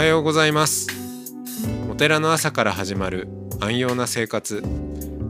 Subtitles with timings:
[0.00, 0.86] はようございます。
[1.90, 3.28] お寺の朝から始まる
[3.60, 4.64] 安養な生活。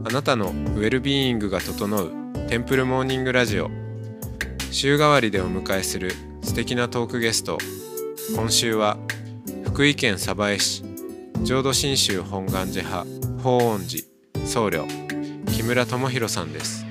[0.05, 2.11] あなたのウェルビーイングが整う
[2.47, 3.69] テンプルモーニングラジオ。
[4.71, 7.57] 週替わりでお迎えする素敵なトークゲスト。
[8.33, 8.95] 今週は
[9.65, 10.85] 福井県鯖江市。
[11.43, 13.05] 浄土真宗本願寺派
[13.43, 14.05] 法恩寺
[14.47, 14.87] 僧侶
[15.47, 16.85] 木村智弘さんです。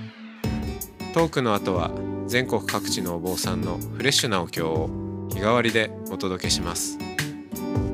[1.15, 1.91] トークの後は
[2.27, 4.91] 全国各地のお坊さんのフレッシュなお経を
[5.31, 6.99] 日替わりでお届けします。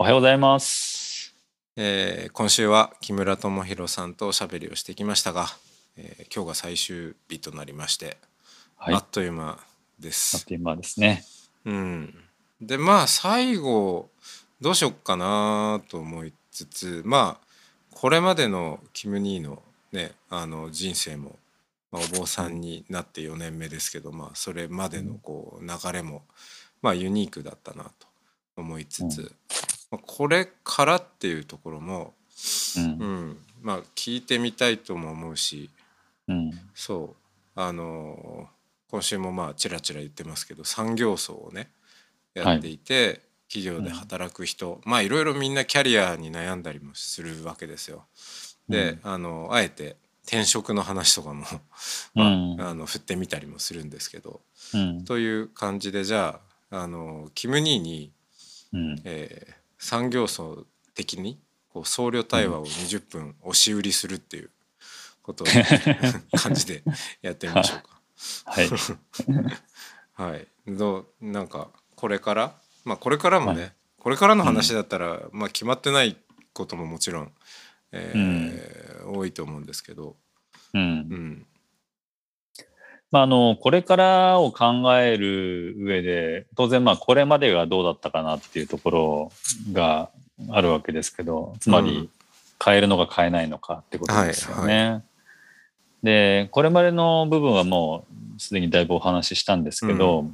[0.00, 1.34] おはようございます。
[1.74, 5.48] えー今週は木村智弘さんとおしゃべりをしてきましたが、
[5.96, 8.16] えー今日が最終日となりまして、
[8.76, 8.94] はい。
[8.94, 9.58] ああっという間
[9.98, 10.46] でっす。
[10.46, 11.24] という間ですね。
[11.64, 12.14] うん、
[12.60, 14.08] でまあ最後
[14.60, 17.46] どうしよっかなと思いつつまあ
[17.90, 19.60] これまでのキム・ニーの,、
[19.90, 21.40] ね、あの人生も、
[21.90, 26.22] まあ、お坊さんになって4年目ですけど、まあ、それまでのこう流れも、
[26.82, 28.06] まあ、ユニークだったなと
[28.56, 29.30] 思いつつ、うん
[29.90, 32.14] まあ、これからっていうところも、
[32.76, 32.80] う。
[32.80, 32.88] うん
[33.30, 35.70] んまあ、聞いてみたいとも思うし
[36.28, 36.50] うん。
[36.74, 37.16] そ
[37.56, 38.48] うあの
[38.90, 41.70] 今週もまあちらちら言ってますけど産業層をね
[42.34, 48.04] やっていて、企業で働く人、まあいろいろみんなキャリアに悩んだりもするわけですよ。
[48.68, 51.44] で、うんあのあえて転職の話とかも、
[52.14, 54.40] うまんあ、あの振ってみたりもするんですけど、
[54.74, 55.04] うん。
[55.04, 56.40] という感じでじゃ
[56.70, 58.12] ああのキム・ニーに、
[58.72, 59.00] うん。
[59.04, 61.40] えー産業層的に
[61.72, 64.50] こう僧侶対話を20分押し売りするっていう
[65.22, 65.46] ことを
[66.36, 66.82] 感じで
[67.22, 68.00] やってみましょうか。
[68.46, 68.70] はい。
[70.14, 76.16] はい、どうなんかこれからまあこれからもね、これからの話だったら、まあ決まってない
[76.52, 77.32] ことももちろん、
[77.92, 80.16] えー多いと思うんですけど、
[80.74, 80.78] う。
[80.78, 81.46] うんん、
[83.10, 89.32] まあ、あの、これからを考える上で、当然、まあ、これまでがどうだったかなっていうところ
[89.72, 90.10] が
[90.50, 91.84] あるわけですけど、つまうん。
[91.86, 92.10] り、
[92.62, 94.90] 変えるのか変えないのかってことですよね。
[94.90, 95.02] はい
[96.02, 98.04] で、これまでの部分はも
[98.36, 100.26] うすでにだいぶお話ししたんですけど、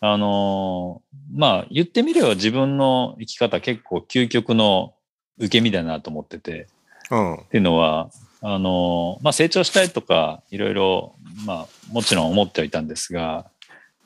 [0.00, 1.02] あの、
[1.34, 4.94] まあ、言ってみれば自分の生き方結構究極の
[5.38, 6.66] 受け身だなと思ってて、
[7.10, 7.34] うん。
[7.36, 8.10] っていうのは、
[8.42, 11.14] あの、まあ、成長したいとか、いろいろ、
[11.46, 13.46] まあ、もちろん思ってはいたんですが、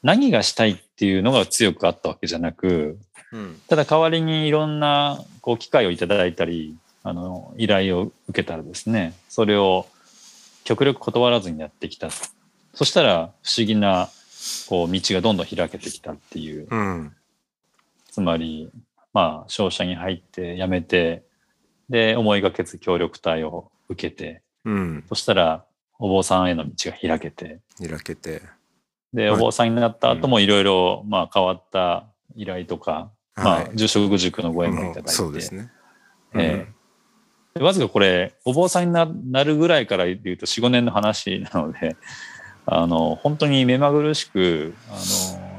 [0.02, 2.98] 何がしたいっていうのが強くあったわけじゃなく、
[3.32, 3.60] うん。
[3.68, 9.86] ただ代わりにいろんな、こう、機会をいただいたり、あの、依頼を受けたらですね、それを
[10.64, 12.10] 極力断らずにやってきた。
[12.74, 14.10] そしたら、不思議な、
[14.68, 17.16] こう、道がどんどん開けてきたっていう、うん。
[18.10, 18.70] つまり、
[19.12, 21.22] まあ、商社に入って辞めて、
[21.88, 25.04] で、思いがけず協力隊を受けて、うん。
[25.08, 25.64] そしたら、
[25.98, 28.42] お坊さんへの道が開けて、開けて、
[29.12, 29.40] で、はい。
[29.40, 35.70] お坊さんになった後もいろいろ、まあ、変わった依頼とか、まあ、住職塾のご縁もいただいて、そうですね。
[36.34, 36.66] え
[37.54, 37.58] え。
[37.58, 41.96] でわずかこれ、お坊さんにななるぐらいから言うと4、5年の話なので、
[42.66, 45.56] あの、本当に目まぐるしく、あの、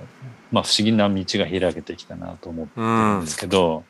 [0.51, 3.83] まあ、不思議な道が開けてきたなと思ってうるんんですけど、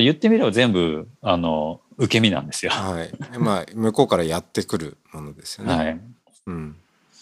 [0.00, 2.72] 言ってみれば全部、あの、受け身なんですよ。
[2.72, 5.74] はい、まあ 向こうからやってくるものですよね。
[5.74, 6.00] はい。
[6.46, 6.76] うん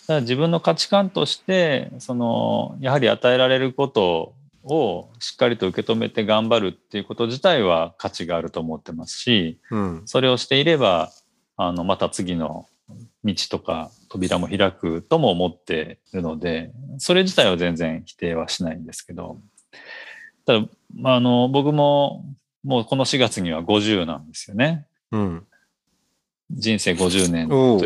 [0.06, 11.12] ただ自分の価値観としてそのやはり与えられることをしっかりと受け止めて頑張るっていうこと自体は価値があると思ってますしうんそれをしていれば
[11.56, 12.67] あのまた次の
[13.25, 19.41] 道とか扉も開くとも思っているのでそれ自体は全然否定はしないんですけど
[20.44, 22.25] ただ、まあ、あの僕も
[22.64, 24.87] もうこの4月には50なんですよね。
[25.11, 25.47] うん
[26.55, 27.79] 人生50年と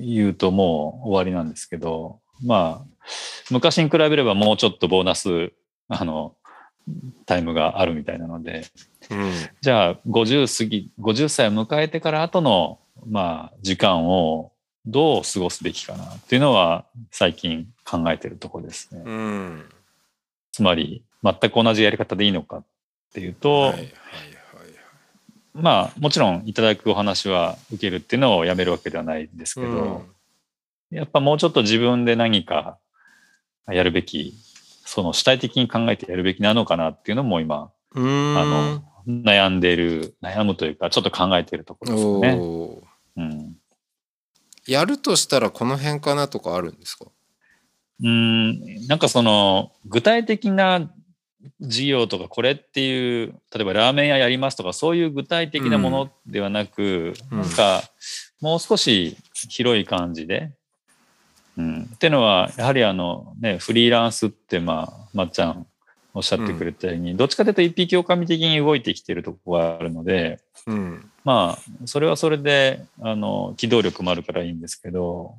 [0.00, 3.04] 言うともう終わりなんですけど、まあ、
[3.50, 5.52] 昔に比べればもうちょっとボーナス、
[5.88, 6.36] あの、
[7.26, 8.66] タイムがあるみたいなので、
[9.10, 14.52] うんじゃあ50過ぎ、50歳を迎えてから後の、まあ、時間を
[14.86, 19.02] どう過ごすべきかなっていうのは最近考えてるところですね。
[19.04, 19.64] うん
[20.52, 22.64] つまり、全く同じやり方でいいのかっ
[23.14, 23.88] ていうと、はいはいはい
[25.54, 30.14] まあ、もちろんいただくお話は受けるっていうのをやめるわけではないんですけど、うん
[30.90, 32.78] やっぱもうちょっと自分で何か
[33.66, 34.34] やるべき、
[34.84, 42.20] その主体的に考えてやるべきなのかなっていうのも今、あの、悩んでいる、悩むというか、ちょっと考えているところですよ
[43.16, 43.56] ね。
[44.68, 47.06] やるとしたらこの辺かなとかあるんですか？
[48.00, 50.92] うん、なんかその、具体的な
[51.60, 57.38] 事業とか、これっていう、例えばラーメン屋やりますとか、そういう具体的なものではなく、うん。
[57.38, 57.82] なんか、
[58.40, 59.16] もう少し
[59.48, 60.52] 広い感じで、
[61.56, 61.82] うん。
[61.94, 65.66] っていうのは、やはりあの、ね、フリーランスって、まあ、まっちゃん
[66.12, 71.10] おっしゃってくれたように、どっちかというと一匹狼的に動いてきてるところがあるので、うん。
[71.24, 75.36] まあ、それはそれで、あの、機動力もあるからいいんですけど、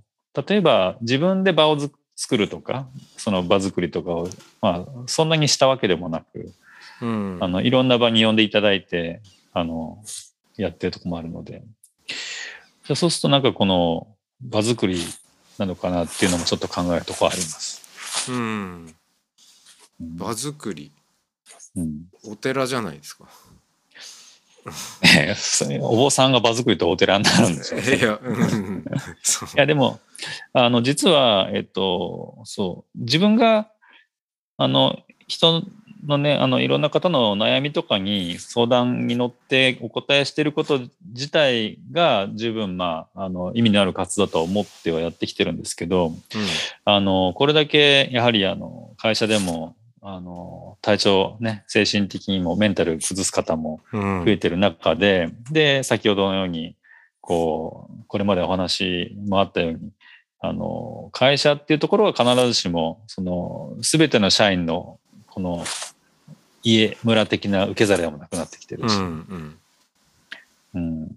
[0.47, 4.29] 例えば自分で場をず作るとか、その場作りとかを、
[4.61, 6.53] まあ、そんなにしたわけでもなく、
[7.01, 7.37] うん。
[7.41, 9.21] あの、いろんな場に呼んでいただいて、
[9.53, 10.03] あの、
[10.57, 11.63] やってるとこもあるので、
[12.07, 14.07] じゃあそうするとなんかこの
[14.41, 14.99] 場作り
[15.57, 17.81] なのかなっていうのもちょっと考えるとこあります。
[18.31, 18.95] うん。
[19.99, 20.17] うん。
[20.17, 20.91] 場作り。
[21.75, 22.03] うん。
[22.23, 23.25] お寺じゃないですか
[25.03, 27.95] え えそれお坊さんが場作りとお寺になるんですよね。
[27.97, 29.99] いやういや、でも、
[30.53, 33.69] あの、実は、えっと、そう、自分が、
[34.57, 35.63] あの、人
[36.05, 40.79] のね、あの、いろんな方の悩みとかに相談に乗ってお答えしていること
[41.13, 46.13] 自体が十分、まあ、あの、意味のある活動だと思ってはやってきてるんですけど、
[46.85, 49.75] あの、これだけ、やはり、あの、会社でも、
[50.07, 54.23] あの、体調ね、精神的にもメンタル崩す方もうん。
[54.23, 56.75] 増えてる中で、で、先ほどのように、
[57.21, 59.79] こう、これまでお話もあったように、
[60.41, 65.65] あの、会社っていうところは必ずしも、その、すべての社員の、この、
[66.61, 69.59] 家、村的な受け皿でもなくなってきてるし、うんうん。
[70.75, 71.07] うん。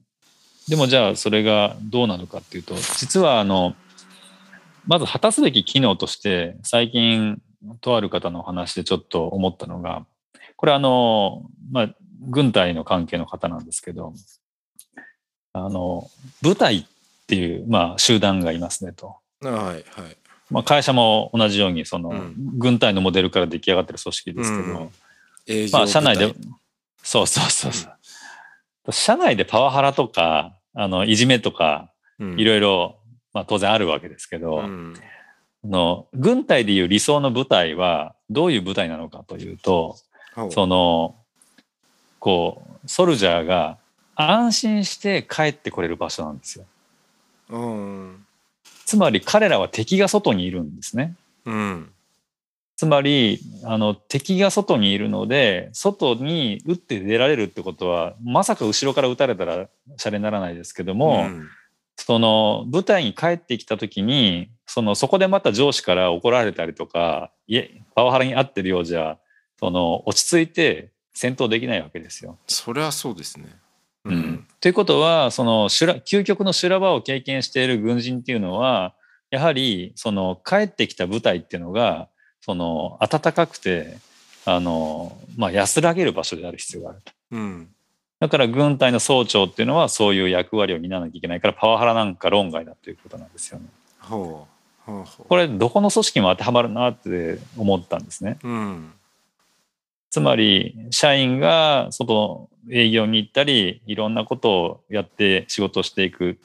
[0.67, 3.75] でもじゃあそれがどうなのかっていうと、実はあの、
[4.87, 7.43] まず果たすべき機能として、最近、
[7.81, 10.07] とある方のお話でちょっと思ったのが、
[10.57, 14.13] これあの、まあ、軍隊の関係の方なんですけど、
[15.53, 16.09] あの、
[16.43, 16.85] 部隊っ
[17.27, 19.17] ていう、まあ、集団がいますねと。
[19.41, 19.85] はいはい。
[20.51, 22.35] まあ、会社も同じように、その、うん。
[22.59, 25.71] 軍隊のモデルから出来上がってる組織ですけど、うん。
[25.73, 26.35] まあ、社内で
[27.03, 27.89] そうそうそうそ
[28.87, 28.93] う。
[28.93, 32.41] 社内でパワハラとか、あの、いじめとか、うん。
[32.41, 32.99] いろいろ、
[33.33, 34.95] まあ当然あるわけですけど、うん。
[34.97, 35.01] あ
[35.65, 39.97] の軍隊でいう理想の部隊はどういう部隊なのかというと、
[40.51, 41.17] その、
[42.19, 43.79] こう、ソルジャーが
[44.15, 46.65] 安心して帰ってこれる場所なんですよ。
[47.51, 48.25] うん
[48.85, 51.15] つまり彼らは敵が外にいるんですね。
[51.45, 51.91] うん
[52.77, 61.49] つまり、あの、敵が外にいるので、外に撃って出られるってことは、まさか後ろから撃たれたらシャレにならないですけども、うん
[61.99, 69.19] その部隊に帰ってきた時に、そのそこでまた上司から怒られたりとか、いえ、パワハラに遭ってるようじゃ、
[69.59, 72.39] その落ち着いて戦闘できないわけですよ。
[72.47, 73.47] そりゃそうですね
[74.05, 78.95] ううんということは、その修羅究極の修羅場を経験している軍人っていうのは、
[79.31, 82.09] やはりその帰ってきた部隊っていうのが、
[82.41, 83.99] その暖かくて、
[84.45, 87.13] あの、まあ、安らげる場所である必要があると。
[87.33, 87.69] うん
[88.21, 93.67] だから軍隊の総長っていうのはそういう役割を担わなきゃいけないからパワハラなんか論外だということなんですよね。
[94.01, 94.47] ほ
[94.87, 98.39] うほうほこれどこの組織も当てはまるなって思ったんですね。
[98.43, 98.93] ううん
[100.11, 106.39] つまり社員が外営業に行ったりいろんなことをやって仕事をしていく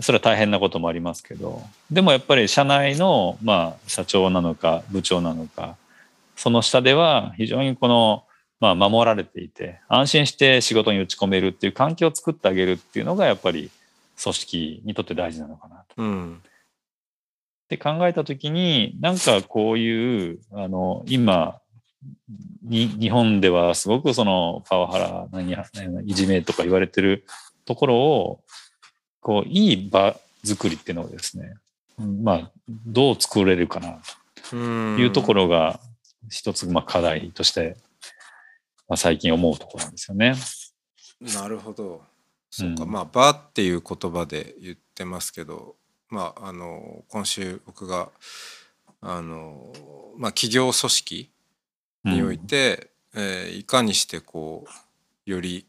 [0.00, 5.76] それは大変なこともありますけどでもやっぱり社内のまあ社長なのか部長なのか
[6.36, 8.24] その下では非常にこの
[8.72, 13.70] まあ守られていて安心して仕事に打ち込めるっていう環境を作ってあげるっていうのがやっぱり
[14.22, 16.02] 組織にとって大事なのかなと。
[16.02, 16.42] うん。
[17.64, 21.60] って考えたときに、なんかこういう、あの、今、
[22.62, 25.64] に日本ではすごくそのパワハラ、何や、
[26.04, 27.24] いじめとか言われてる
[27.64, 28.40] ところを、
[29.20, 31.54] こう、いい場作りっていうのをですね、
[31.98, 32.50] うんまあ、
[32.86, 33.98] どう作れるかな
[34.52, 34.96] うん。
[34.96, 35.80] というところが、
[36.30, 37.76] 一つ、まあ、課題として、
[38.94, 40.36] まあ、最近思うところなんですよね。
[41.20, 42.02] なるほど。
[42.48, 45.74] そうか、うんまあ「場」っていう言葉で言ってますけど
[46.08, 48.12] まああの今週僕が
[49.00, 49.72] あの
[50.16, 51.32] まあ企業組織
[52.04, 54.64] において、えーいかにしてこ
[55.26, 55.66] うより、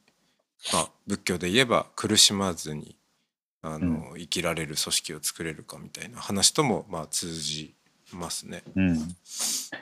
[0.72, 2.96] まあ、仏教で言えば苦しまずに
[3.62, 7.74] あの、生きられる組織を作れるかみたいな話ともまあ通じ
[8.14, 8.64] ますね。
[8.76, 8.90] うん。
[8.90, 9.16] うん。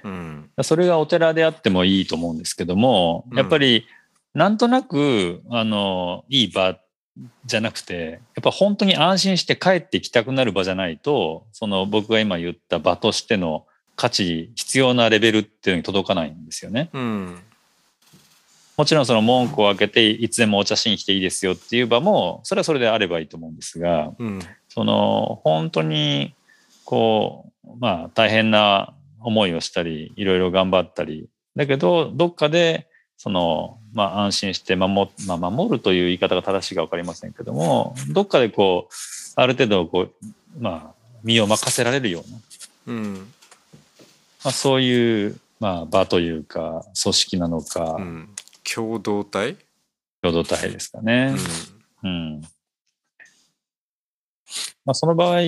[0.04, 3.38] うんそれがお寺であってもいいと思うんですけども、うん。
[3.38, 3.86] やっぱり
[4.34, 6.78] なんとなく、あの、いい場
[7.46, 13.66] じゃなくて、やっぱ本当に安心して帰ってきたくなる場じゃないと、その僕が今言った場としての
[13.96, 16.90] 価値、必要なレベルっていうのに届かないんですよね。
[16.94, 17.40] うん。
[18.76, 24.40] もちろんその門戸を開けていつでもお茶しに来ていいですよっていう場もそれはそれであればいいと思うんですがうん。
[24.68, 26.34] その本当に
[26.86, 31.30] こうまあ大変な思いをしたりいろいろ頑張ったり。
[31.56, 32.88] だけどどっかで
[33.18, 38.94] そのまあ安心して守,、まあ、守るという言い方が正しいか分かりませんけどもどっかでこう
[39.36, 40.12] ある程度こう
[40.60, 42.24] まあ身を任せられるよ
[42.88, 43.14] うな、うん。
[43.14, 47.96] まあ、そういうまあ場というか組織なのか。
[47.98, 48.30] うん。
[48.64, 49.58] 共同体？
[50.22, 51.34] 共同体ですかうね。
[51.34, 51.38] ん。
[52.04, 52.42] うん。
[54.86, 55.40] まあ、その場合、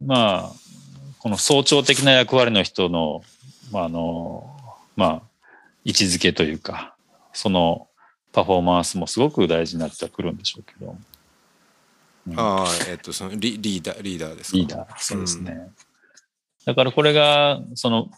[0.00, 0.52] まあ、
[1.18, 3.22] この総長的な役割の人の、
[3.70, 4.56] まあ、あの、
[4.96, 5.22] まあ、
[5.84, 6.94] 位置づけというか、
[7.32, 7.88] その
[8.32, 10.90] パフォーマンスもすごく大事になってくるんでしょうけど。
[10.90, 11.04] うん
[12.36, 14.56] ああえっとそのリリーダーリーダーですか？
[14.58, 15.70] リーダー、そうですね。
[16.66, 18.10] だからこれが、その、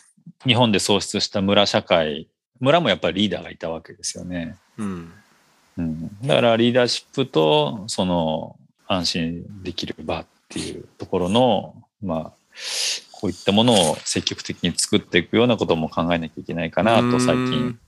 [0.45, 4.57] 日本で創出した村社会、村もやっぱりリーダーがいたわけですよね。
[4.77, 5.13] うん
[5.79, 8.57] うん、だからリーダーシップとその
[8.89, 12.33] 安心できる場っていうところのまあ
[13.13, 17.79] こういったものを積極的に作っていくようなことも考えなきゃいけないかなと最う近ん。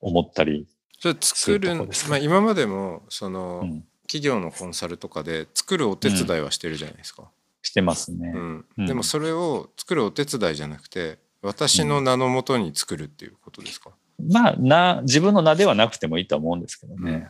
[0.00, 0.66] 思ったり、
[1.00, 1.12] そう
[1.54, 1.74] いうる
[2.08, 3.84] まあ今までもその、うん。
[4.10, 7.24] 企業のコンサルとかで作るお手伝いはしてるじゃないですか、
[7.60, 8.32] してますね。
[8.34, 8.64] うん。
[8.78, 8.86] うん。
[8.86, 17.28] でもそれを作るお手伝いじゃなくて私の名のもとに作るっていうことですか、まあな自分の名ではなくてもいいと思うんですけどね。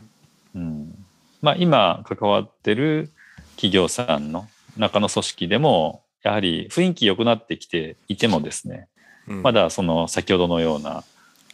[0.55, 1.05] うん。
[1.43, 3.11] まあ、今関わってる
[3.57, 4.49] 企業さんの
[4.79, 8.89] 中の組織でもやはり雰囲気良くなってきていてもですね
[9.29, 9.43] うん。
[9.43, 11.05] まだその先ほどのような、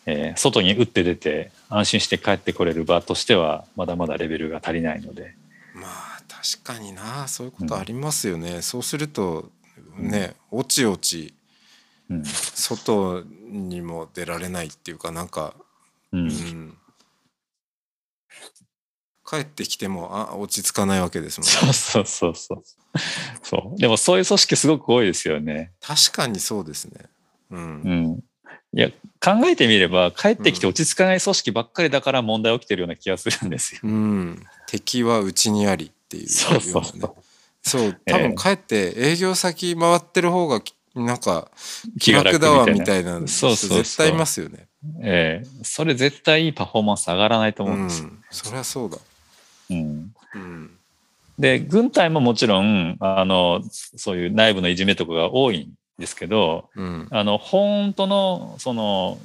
[0.06, 5.34] えー外に打って出て安心して帰ってこれる場としてはまだまだレベルが足りないので、
[5.74, 7.26] まあ確かにな。
[7.28, 9.50] そういうことありますよね、そうすると
[9.96, 11.34] ねおちおち
[12.10, 12.24] うん。
[12.24, 15.54] 外にも出られないっていうかなんか、
[16.12, 16.76] ううんん、
[19.28, 21.52] 帰ってきてもあ落ち着かないわけですもんね。
[21.52, 22.62] そうそうそうそう。
[23.42, 23.78] そう。
[23.78, 25.72] でもそういう組織すごく多いですよね。
[25.80, 27.00] 確かにそうですね。
[27.50, 28.24] うん、うん、
[28.78, 28.90] いや
[29.20, 33.80] 考えてみれば帰ってきて落ち着かない組織ばっかりだから問題起きてるような気がするんですよ。
[33.84, 37.14] うん、敵はうちにありっていうそうそうそう。
[37.62, 38.00] そう。
[38.04, 41.50] 多分帰って営業先回ってる方がきなんか
[41.98, 43.14] 気楽楽だわみたいな。
[43.20, 43.78] そうそうそう。
[43.78, 44.68] 絶対いますよね。
[45.02, 45.64] ええ。
[45.64, 48.08] それ絶対いいパフォーマンス上がらないとう思うんですよ。
[48.08, 48.98] ん、そりゃそうだ。
[49.70, 50.14] うん。
[50.34, 50.70] うん、
[51.38, 59.18] で軍隊ももちろんあのそういう内部のいじめとかが多いんですけどうん、あの本当のその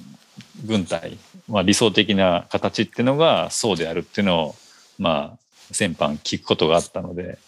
[0.65, 1.17] 軍隊、
[1.47, 4.55] まあ、理想的な形っていうのがそうであるっていうのを
[4.99, 7.39] まあ先般聞くことがあったので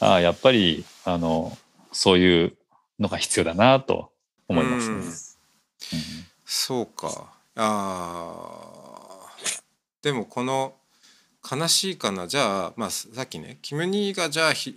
[0.00, 1.56] ああやっぱりあの
[1.92, 2.52] そういう
[2.98, 4.10] のが必要だなと
[4.48, 4.96] 思いますね。
[4.96, 5.02] うん。
[6.44, 7.32] そうか。
[7.56, 9.62] あー。
[10.02, 10.74] でもこの
[11.48, 12.26] 悲しいかな？
[12.26, 14.74] じゃあ、まあ、さっきねキムニーがじゃあひ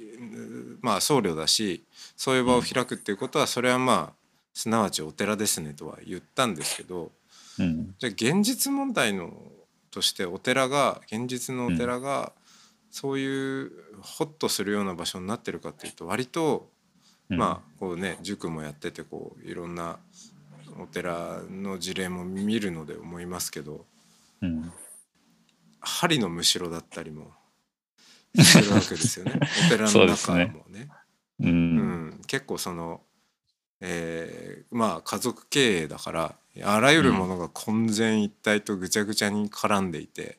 [0.82, 1.84] まあ僧侶だし
[2.16, 4.14] そういう場を開くっていうことはそれはまあ
[4.54, 7.12] すなわちお寺ですねとは言ったんですけど
[7.60, 7.96] うん。
[7.98, 9.34] じゃあ現実問題の
[9.92, 12.34] としてお寺が現実のお寺が
[12.92, 13.72] そういう
[14.02, 16.70] ホッとするような場所になってるかっていうと割と
[17.30, 17.38] うん。
[17.38, 19.98] まあこうね塾もやっててこういろんな
[20.80, 23.86] お寺の事例も見るので思いますけど
[24.42, 24.72] うん
[25.82, 27.32] 針のむしろだったりも
[28.38, 29.40] するわけですよね。
[29.68, 30.46] お寺の中そうですね。
[30.46, 30.90] もね。
[31.40, 32.10] ううん。
[32.10, 33.02] ん、結構その、
[33.82, 40.38] えーまあ家族経営だからあらゆるものが混然一体とぐちゃぐちゃに絡んでいて、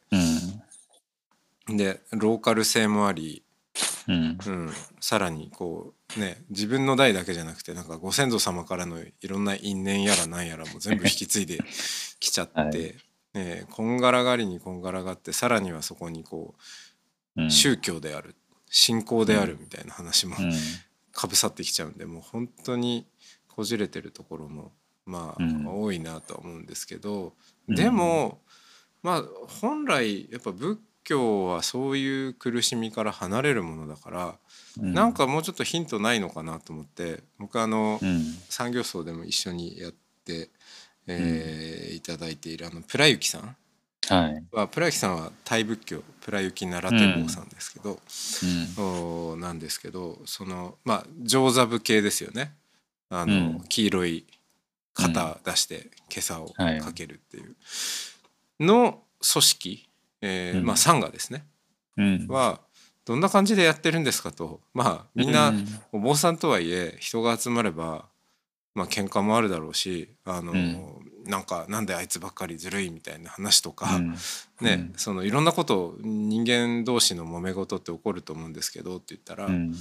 [1.67, 3.43] でローカル性もあり、
[4.09, 4.39] うん。
[4.45, 11.59] うん、さらにこうね自分の代だけじゃなくてなんかご先祖様からのいろんな因縁やらなんやらも全部引き継いで
[12.19, 12.95] きちゃって、 はい
[13.35, 16.55] ね、こんがらがりにこんがらがってさらにはそこにこ
[17.37, 18.35] う宗教である
[18.69, 20.53] 信仰であるみたいな話もうん。
[21.13, 23.05] かぶさってきちゃうんでもう本当に
[23.49, 24.73] こじれてるところも
[25.07, 25.67] まあ、うん。
[25.67, 27.35] 多いなとは思うんですけど
[27.69, 27.75] うん。
[27.75, 28.41] でも、
[29.03, 29.25] まあ
[29.61, 34.39] 本来やっぱ仏教はそういう苦しみから離れるものだから、
[34.81, 34.95] うん。
[34.95, 38.23] なんかもうちょっとヒントないのかなと思って僕あの、うん。
[38.49, 39.93] 産業層でも一緒にやっ
[40.25, 40.51] て、
[41.19, 43.57] えーいただいているあのプラユキさん。
[44.09, 44.45] はい。
[44.53, 47.99] はプラユキさんはタイ仏教プラユキ奈良天坊さんですけど、
[48.79, 49.33] うん。
[49.33, 52.55] おなんですけどそのまあ上座部系ですよね。
[53.11, 53.61] あの、うん。
[53.69, 54.25] 黄色い
[54.95, 56.81] 型出して今朝をはい。
[56.81, 57.55] かけるっていう。
[58.59, 59.03] の
[59.33, 59.89] 組織、
[60.23, 60.65] えーうん。
[60.67, 61.45] まあサンガですね。
[61.97, 62.27] うん。
[62.29, 62.61] は
[63.05, 64.61] どんな感じでやってるんですかと。
[64.73, 65.67] まあみんなうん。
[65.93, 68.07] お坊さんとはいえ人が集まれば
[68.75, 71.11] まあ喧嘩もあるだろうしあの、うん。
[71.27, 74.11] なんかなんであいつばっかりずるいみたいな話とか、うん。
[74.61, 74.93] ね、うん。
[74.97, 79.75] そのいろんなこと人間同士の揉め事って起こると思うんですけどって言ったら、うん。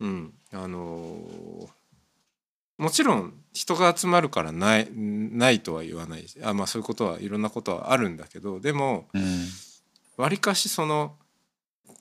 [0.00, 1.68] うん、あのー
[2.76, 9.46] もちろん人が集まるからないないとは言わないしあ、まあ、そういうことはいろんなことはあるんだけどでもうん。
[10.16, 11.16] わりかしその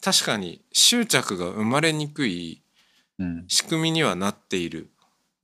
[0.02, 2.62] 確かに執着が生まれにくい
[3.20, 3.46] うん。
[3.48, 4.90] 仕組みにはなっている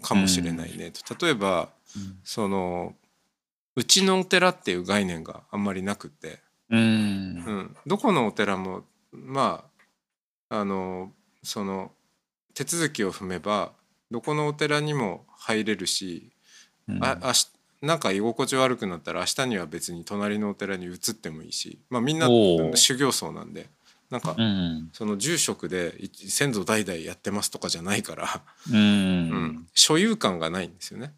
[0.02, 1.70] かもしれないね、と例えば
[2.24, 2.96] その
[3.76, 6.40] うちのお寺っていう概念があんまりなくって、
[6.70, 6.80] うん。
[6.80, 9.64] うん、どこのお寺もま
[10.50, 11.12] ああの
[11.44, 11.92] その
[12.54, 13.72] 手続きを踏めば
[14.12, 16.32] どこのお寺にも入れるし、
[16.88, 17.04] うん。
[17.04, 17.18] あ
[17.82, 22.28] なんか居心地悪くなったら明日には別に隣のお寺に移ってもいいし、まあ、みんな
[22.76, 23.70] 修行僧なんで
[24.10, 24.90] なんかうん。
[24.94, 28.78] その住職でい先祖代々やってますとかじゃないから、うん。
[28.78, 29.68] うん。
[29.74, 31.14] 所有感がないんですよね。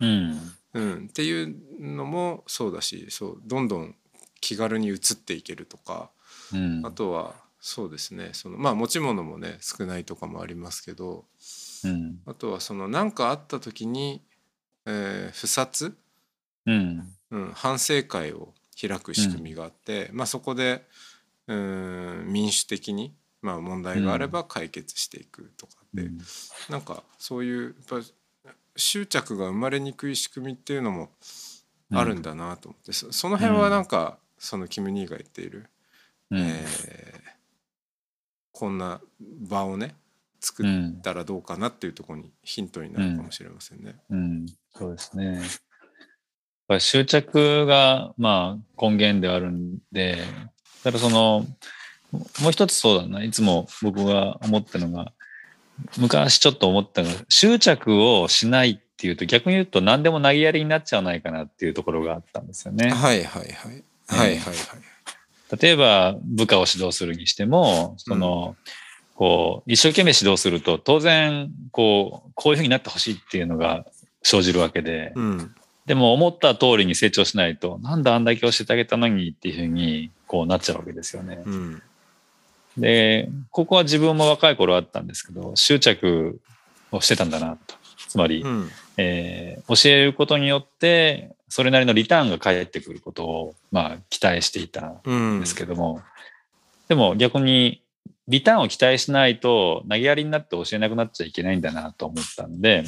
[0.00, 0.52] うん。
[0.74, 3.94] うん、っていうのもそうだしそうどんどん
[4.40, 6.10] 気軽に移っていけるとか
[6.52, 6.86] うん。
[6.86, 11.24] あとはそうですねそのまあ持ち物もね少ないとかもありますけど
[11.84, 12.20] うん。
[12.26, 14.22] あとはその何かあった時に、
[14.86, 15.96] えー不殺、
[16.66, 17.14] うん。
[17.30, 20.84] うん、反省会を開く仕組みがあって、まあ、そこで
[21.48, 26.08] うん民主的に、まあ、問題があれば解決していくとかで、
[26.68, 31.10] なんかそういうやっぱ執着が生まれにくい仕組みっていうのも
[31.92, 35.66] あるんだなと思って、そその辺はなんか、そのキム・ニーが言っている、
[36.30, 36.38] うん。
[36.38, 37.38] えー
[38.58, 39.94] こんな場をね
[40.40, 40.66] 作っ
[41.00, 43.94] たらどうかなっていうところにヒントになるかもしれませんね。
[44.10, 45.34] うん、そうですね。
[45.36, 45.44] やっ
[46.66, 50.18] ぱり執着が、まあ、根源であるんで、
[50.84, 51.46] ただその、
[52.40, 55.12] もう一つそうだな、いつも僕が思ったのが、
[55.96, 62.90] 昔ちょっと思ったのが、執着をしないっていうと、逆に言うと何でも投げやりになっちゃわないかなっていうところがあったんですよね。
[62.90, 63.84] はいはいはい。
[64.08, 65.58] はいはいはい。
[65.60, 68.56] 例えば部下を指導するにしても、その、
[69.14, 73.84] こう、一生懸命指導すると、当然、こう、こういうふうになってほしいっていうのが
[74.22, 75.54] 生じるわけで、うん。
[75.86, 81.42] でも思った通りに成長しないと、なんだあんだけ教えてあげたのにっていうふうに、こうなっちゃうわけですよね。
[81.44, 81.82] うん
[82.76, 86.40] で、ここは自分も若い頃あったんですけど、執着
[86.92, 87.74] をしてたんだなと。
[88.08, 96.02] つまり、うんえー教えることによって、それなりのリターンが返ってくることを、まあ、期待していたうんんですけども、
[96.88, 97.82] でも逆に、
[98.28, 102.84] リターンを期待しないと、投げやりになって教えなくなっちゃいけないんだなと思ったんで、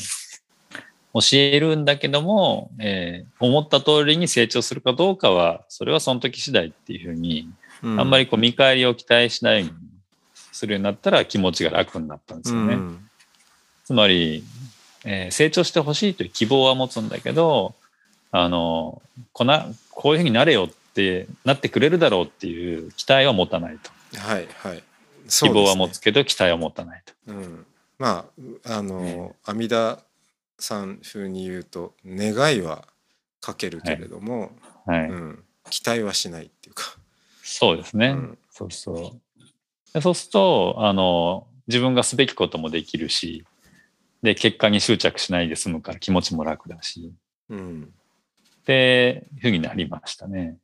[1.15, 7.49] 教えるんだけども、えー思った通りに成長するかどうかは、それはその時次第っていうふうに、
[7.83, 9.75] あんまりこう見返りを期待しないように
[10.53, 12.75] するようになったら気持ちが楽になったんですよね。
[12.75, 13.07] うん
[13.85, 14.45] つまり、
[15.05, 17.75] えー成長してほしいという希望は持つんだけど、
[18.31, 23.91] あの、こな、こういうふうになれよってなってくれるだろうっていう期待は持たないと。
[24.19, 24.83] はいはい
[25.29, 27.13] 希望は持つつけど期待は持たないと。
[27.29, 27.67] うん、
[27.99, 28.27] ま
[28.67, 29.99] ああの、阿弥陀
[30.63, 32.87] さん風に言うと願いは
[33.41, 34.53] かけるけれども、
[34.87, 35.09] はい。
[35.09, 36.97] うん、期待はしないっていうか、
[37.43, 38.09] そうですね。
[38.09, 39.43] うんそうそう。
[39.95, 43.45] でそうすると、あの、自分がすべきこともできるし、
[44.23, 47.13] で、結果に執着しないで済むから気持ちも楽だし、
[47.49, 47.93] うん、
[48.61, 50.59] っていうふうになりましたね。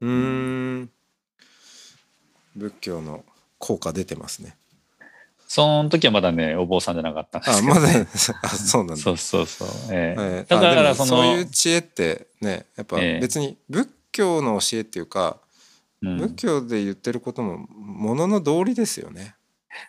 [0.00, 0.90] うーん
[2.54, 3.24] 仏教の
[3.58, 4.56] 効果出てますね。
[5.48, 8.06] その時はまだね、お坊さんじゃなかったんですけど、あまだ
[8.42, 9.02] あそうなんだ。
[9.02, 9.68] そうそうそう。
[9.90, 15.38] えええーだからその、そういう知恵ってねやっぱええ別に仏教の教えっていうか、
[16.02, 19.34] うん仏教で言ってることもものの道理ですよね。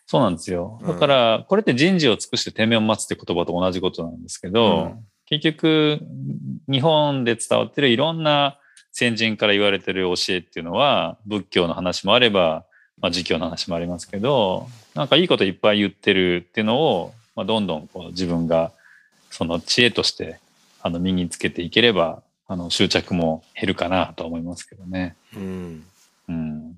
[0.06, 0.80] そうなんですよ。
[0.82, 6.00] うんだから、これって人事を尽くして天命を待つって言葉と同じことなんですけど、うん結局、
[6.70, 8.60] 日本で伝わってるいろんな
[8.94, 12.66] 先人から言われてる教えっていうのは、仏教の話もあれば、
[13.02, 18.72] まあ、儒教の話もありますけど、なんかいいこといっぱい言ってるっていうのを、まあ、どんどんこう自分が
[19.30, 20.40] その知恵として
[20.82, 25.16] あの身につけていければ、あの執着も減るかなと思いますけどね。
[25.36, 25.84] うん
[26.30, 26.78] うん。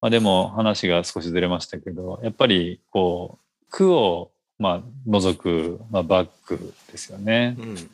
[0.00, 7.62] まあでも話が少しずれましたけど、やっぱりこう、苦をまあ除く、まあ、バックですよねう。
[7.62, 7.90] ん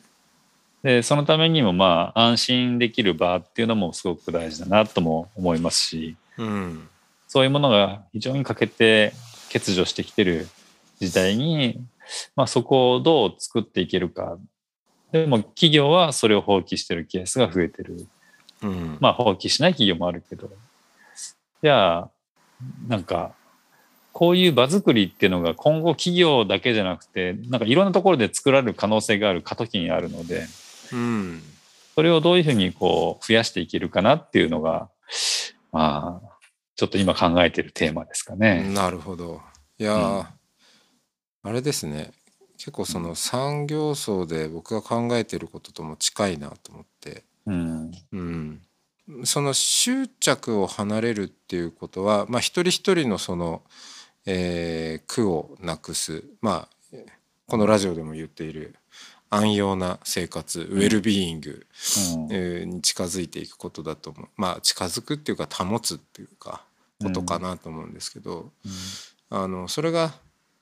[0.83, 6.89] で、そのためにもまあ安心できる場っていうのもすごく大事だなとも思いますし、うん
[7.33, 9.11] そういうものが非常に欠けて
[9.51, 10.47] 欠如してきてる
[10.99, 11.83] 時代に、
[12.35, 14.37] まあそこをどう作っていけるか。
[15.11, 18.05] でも企業はそれを放棄してるケースが増えてる。
[18.61, 20.47] うんまあ放棄しない企業もあるけど、
[21.63, 22.09] じゃあ、
[22.87, 23.33] なんか、
[24.11, 30.45] こういう場作りっていうのが今後企業だけじゃなくて、なんかいろんなところで作られる可能性がある過渡期にあるので、
[30.91, 31.41] うん
[31.95, 34.89] それをどういうふうにこう増やしていけるかなっていうのが、
[35.71, 36.32] まあ、
[36.75, 38.69] ちょっと今考えてるテーマですかね。
[38.73, 39.41] なるほど。
[39.77, 40.25] いやー、うん。
[41.43, 42.11] あれですね。
[42.57, 47.91] 結構その産業層で僕が考えてることとも近いなと思って、うん。
[48.11, 48.61] うん、
[49.25, 53.63] その執着を離れるっていうことは、まあ、一人一人のその、
[54.25, 56.23] えー苦をなくす。
[56.41, 56.97] まあ
[57.47, 58.75] このラジオでも言っている
[59.33, 61.65] 安養な生活ウェルビーイング、
[62.65, 64.27] に近づいていくことだと思う。
[64.37, 66.63] まあ近づくっていうか保つっていうか
[67.01, 68.51] ことかなと思うんですけど、
[69.29, 70.13] あのそれが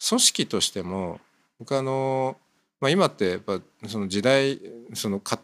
[0.08, 1.20] 組織としても
[1.60, 2.38] 僕あの、
[2.80, 4.60] まあ、今ってやっぱその時代
[4.94, 5.40] そのか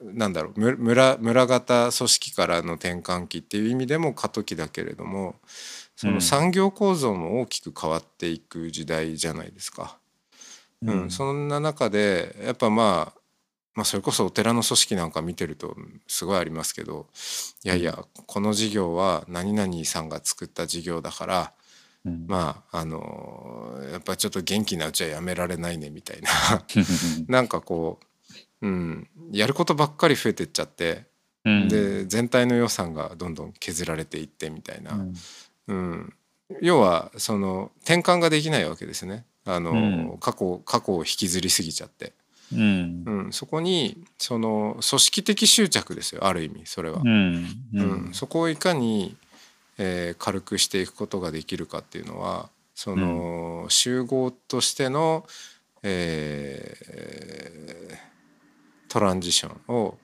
[0.00, 5.36] なんだろうむ村村型組織からの転換期っていう意味でも過渡期だけれども
[5.96, 9.96] その産業構造も大きく変わっていく時代じゃないですか。
[10.82, 11.10] うん。
[11.10, 13.20] そんな中でやっぱまあ
[13.74, 17.08] まあ、それこそお寺の組織なんか見てるとすごいありますけど
[17.62, 21.52] いやいやこの事業は何々さんが作った事業だから
[22.06, 22.24] うん。
[22.26, 26.30] まああのやっぱりちょっと元気なうちはやめられないねみたいな。
[27.28, 27.98] なんかこ
[28.62, 31.06] う、うん、やることばっかり増えてっちゃって、
[31.44, 31.68] うん。
[31.68, 35.14] で全体の予算がどんどん削られていってみたいな、うん。
[35.68, 36.14] うん、
[36.62, 39.74] 要はその転換ができないわけですねあの、う
[40.16, 40.18] ん。
[40.18, 42.12] 過去過去を引きずりすぎちゃって、
[42.52, 43.04] うん。
[43.06, 47.00] うん、そこにその組織的執着ですよある意味それは。
[47.04, 47.46] うん。
[47.72, 48.10] うん。
[48.12, 49.16] そこをいかに、
[49.78, 55.26] えー軽くしていくことができるかっていうのはその、集合としての、
[55.82, 57.96] えー
[58.88, 59.98] トランジションを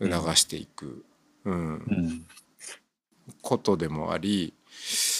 [0.00, 1.04] 促していく、
[1.44, 1.54] うん。
[1.54, 2.26] うん。
[3.40, 4.54] ことでもあり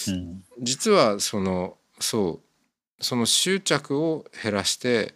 [0.07, 0.43] うん。
[0.61, 2.52] 実はそのそう
[3.03, 5.13] その執着を減らして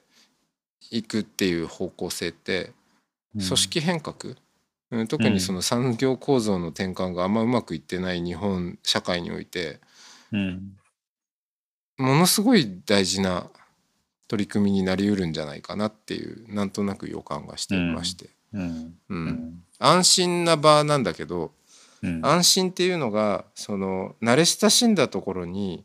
[0.92, 2.72] いくっていう方向性って
[3.34, 4.38] 組織変革、うん
[5.10, 9.82] 特にその産業構造の転換があんまうまくいってない日本社会において
[10.32, 10.78] うん。
[11.98, 13.50] ものすごい大事な
[14.30, 18.62] 取り組みになりうるんじゃないかなっていうなんとなく予感がしていまして、うん。
[18.62, 18.98] うん。
[19.10, 19.64] うん。
[19.80, 21.52] 安心な場なんだけど
[22.02, 22.26] うん。
[22.26, 25.84] 安心っていうのがその慣れ親しんだところに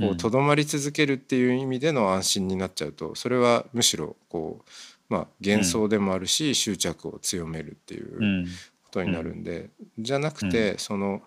[0.00, 0.16] こううん。
[0.16, 4.70] とどまり続けるっていう意味での安心になっちゃうとそれはむしろこう
[5.08, 8.46] まあ幻想でもあるし執着を強めるっていううん。
[8.84, 11.22] ことになるんで、じゃなくて、その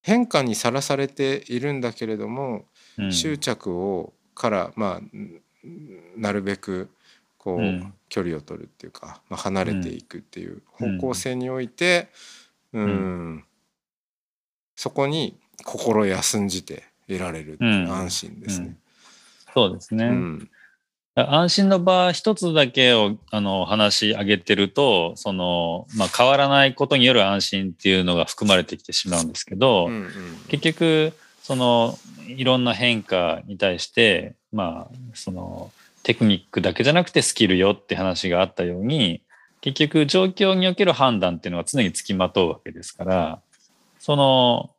[0.00, 2.64] 変化にさらされているんだけれども、
[2.96, 3.12] うん。
[3.12, 5.42] 執着をからまあん
[6.16, 6.88] なるべく
[7.36, 7.94] こう、うん。
[8.08, 10.98] 距離を取るっていうか、まあ、離れていくっていううん。
[11.00, 12.08] 方向性において
[12.72, 13.44] うん。
[14.74, 18.76] そこに心休んじていられるううん安心ですね。
[19.54, 20.06] そうですね。
[20.06, 20.50] うん
[21.26, 30.08] 安心の場一つだけをあの話し上げてるとその、まあ、変わらないことによる安心っていうのが含まれてきてしまうんですけど、うんうん
[30.46, 39.22] 結局そのいろんな変化に対してまあそのテクニックだけじゃなくてスキルよって話があったように
[39.60, 43.40] 結局状況における判断っていうのは常につきまとうわけですから
[43.98, 44.70] その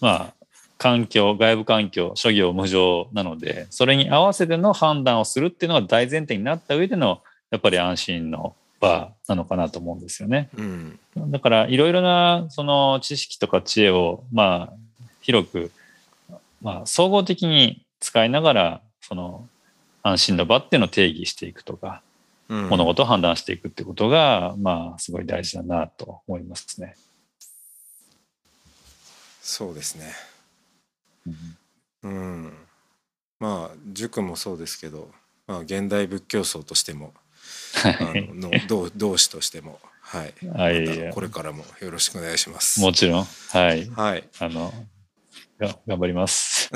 [0.00, 0.34] まあ
[0.78, 10.50] 環境外部環境諸行無常なのでそれに合わせての判断をするっていうのが大前提になった上でのやっぱり安心の場なのかなと思うんですよね。
[10.56, 10.98] うん
[11.30, 14.72] だからいろいろなその知識とか知恵をまあ
[15.22, 15.70] 広く
[16.60, 19.48] まあ総合的に使いながらその
[20.02, 22.02] 安心の場っていうのを定義していくとか
[22.50, 26.96] うん物事を判断していくってことがまあすごい大事だなと思いますね。
[29.40, 30.35] そうですね。
[31.26, 31.56] うん
[32.02, 32.52] うん、
[33.40, 35.10] まあ塾もそうですけど、
[35.46, 37.12] まあ、現代仏教僧としても
[37.84, 42.80] あはいのの同同志としても、はい、はいまたこれからもよろしくお願いします。
[42.80, 44.72] もちろんはいはい、あの
[45.58, 46.70] が頑張ります。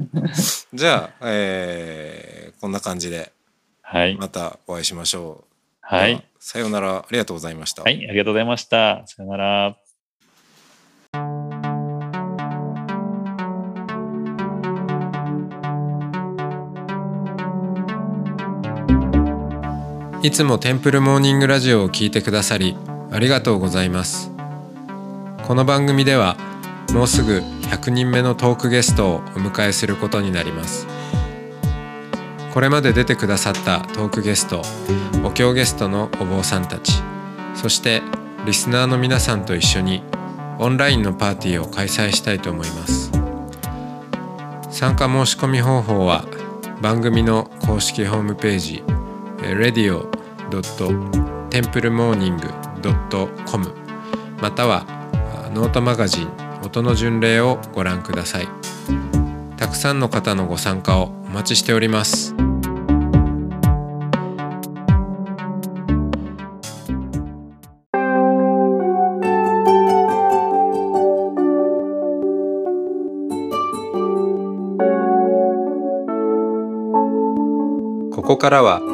[0.72, 3.30] じゃあ、えーこんな感じで
[3.82, 5.90] はいまたお会いしましょう。
[5.90, 7.82] ではいさようならありがとうございました。
[7.82, 9.02] はいありがとうございました。
[9.06, 9.76] さよなら。
[20.24, 22.78] いつもテンプルモーニングラジオを聞いてくださり
[23.10, 24.30] ありがとうございます。
[25.46, 26.38] この番組では
[26.94, 30.86] もうすぐ100人目のトークゲストをお迎えすることになります。
[32.54, 34.62] これまで出てくださったトークゲスト
[35.22, 37.02] お経ゲストのお坊さんたち
[37.54, 38.00] そして
[38.46, 40.02] リスナーの皆さんと一緒に
[40.58, 43.12] オンラインのパーティーを開催したいと思います。
[44.70, 46.24] 参加申し込み方法は
[46.80, 48.82] 番組の公式ホームページ
[49.52, 52.48] radio.temple テンプルモーニング
[53.46, 53.72] .com
[54.40, 54.84] または
[55.54, 56.28] ノートマガジン
[56.64, 58.48] 音の巡礼をご覧ください。
[59.56, 62.34] たくさんの方のご参加をお待ちしております。
[78.12, 78.93] ここからは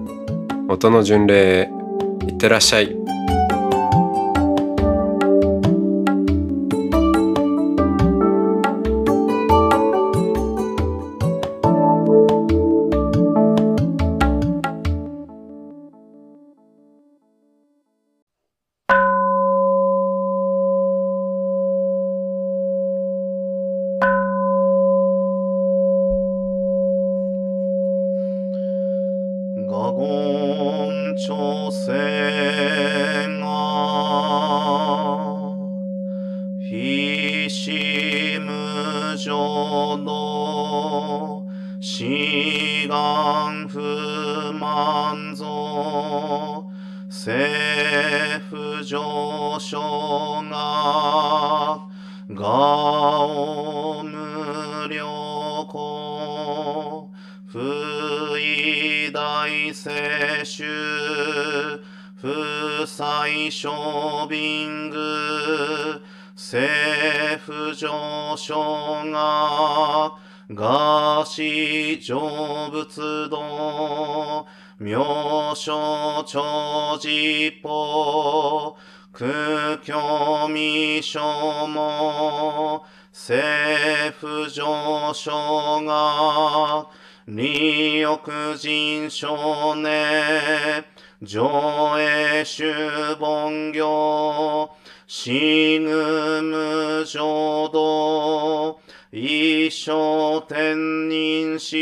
[0.71, 1.69] 音の巡礼へ
[2.25, 2.95] いってらっしゃい。
[52.41, 55.05] がお無良
[55.69, 57.11] 子
[57.45, 60.67] 不意大接種
[62.15, 62.27] 不
[62.87, 64.97] 採処便具
[66.35, 70.13] 政府上昇が
[70.49, 74.47] がし成仏道
[74.79, 78.75] 妙所長寺法
[79.21, 79.93] 空虚
[80.51, 86.87] 未所も政府上昇が
[87.27, 90.83] 利欲人少年
[91.21, 94.71] 上映主本業
[95.05, 98.79] 死ぬ無浄土
[99.11, 101.77] 一生天人死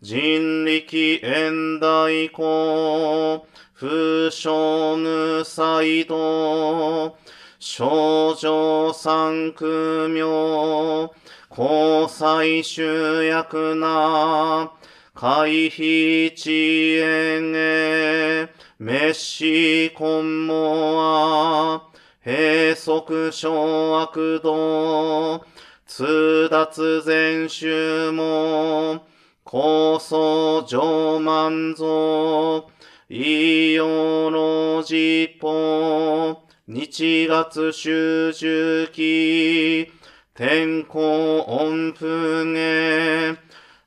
[0.00, 3.46] 人力縁大公
[3.84, 7.14] 不傷無才道
[7.58, 11.10] 少女三苦名
[11.50, 14.72] 交際集約な
[15.12, 21.82] 回避遅延へ滅死根も
[22.24, 25.44] 閉塞小悪道
[25.86, 29.04] 通達全集も
[29.44, 32.73] 高層上満蔵。
[33.10, 39.92] 異様の実法日月集中期
[40.34, 42.06] 天候音符
[42.54, 43.36] 芸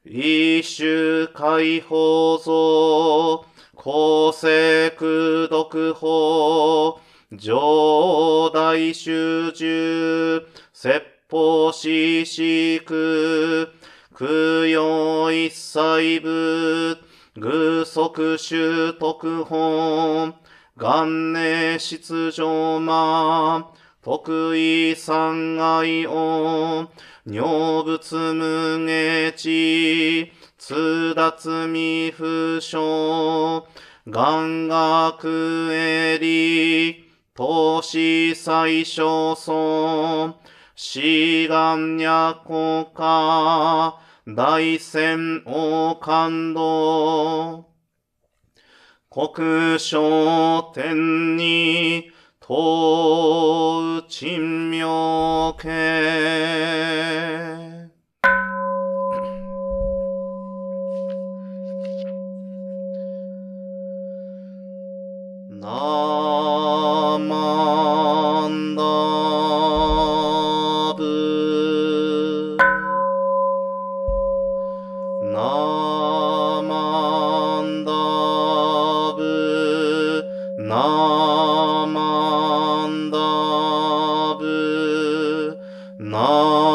[0.05, 7.01] 一種解放像公正空読法
[7.39, 13.67] 上大集中説法四四苦
[14.13, 17.06] 供養一切部
[17.39, 20.33] 偶則習徳本。
[20.75, 23.73] 元年出場魔。
[24.01, 26.87] 得意三愛音。
[27.25, 27.99] 尿物
[28.33, 30.31] 無下地。
[30.57, 33.65] 通達未不詳
[34.05, 37.07] 願学エリ。
[37.35, 40.33] 投資最小尊
[40.75, 47.63] 志願や国家大戦王感動。
[49.09, 52.11] 国商天に
[52.45, 55.67] 東珍妙系
[65.51, 66.26] な
[85.99, 86.66] な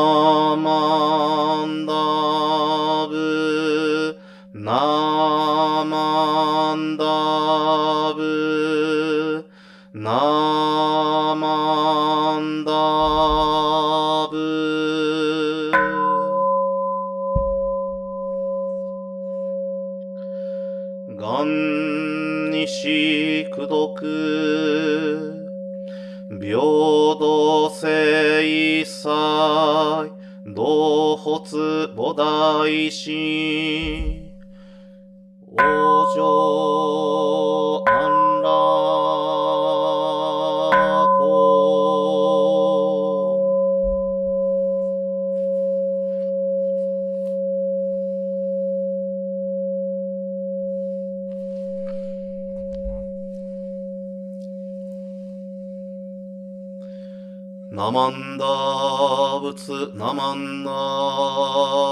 [59.53, 60.71] 仏ナマンダ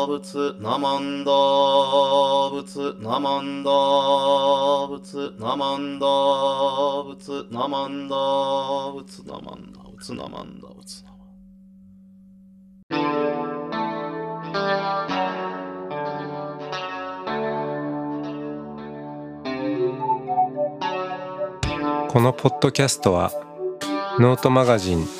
[0.07, 1.31] 仏ナマンダ
[2.51, 3.71] 仏ナマンダ
[4.89, 6.07] 仏ナマンダ
[7.05, 8.17] 仏ナマンダ
[8.95, 11.21] 仏ナマンダ仏ナマンダ仏ナマン
[22.09, 23.31] このポッドキャストは
[24.19, 25.20] ノートマガジン